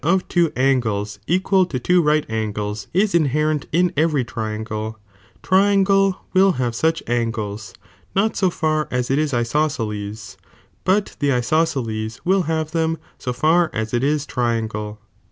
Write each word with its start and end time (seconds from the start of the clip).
of 0.03 0.27
two 0.27 0.51
angles 0.55 1.19
equal 1.27 1.63
to 1.63 1.77
two 1.79 2.01
right 2.01 2.25
angles 2.27 2.87
is 2.91 3.13
inhe 3.13 3.47
rent 3.47 3.67
in 3.71 3.93
every 3.95 4.25
triangle, 4.25 4.97
triangle 5.43 6.21
will 6.33 6.53
have 6.53 6.73
suck 6.73 7.07
angles, 7.07 7.75
not 8.15 8.35
so 8.35 8.49
far 8.49 8.87
as 8.89 9.11
it 9.11 9.19
is 9.19 9.31
isosceles, 9.31 10.37
but 10.83 11.15
the 11.19 11.31
isosceles 11.31 12.19
will 12.25 12.41
have 12.49 12.71
them, 12.71 12.97
so 13.19 13.31
far 13.31 13.69
as 13.75 13.93
it 13.93 14.03
is 14.03 14.25
triangle. 14.25 14.99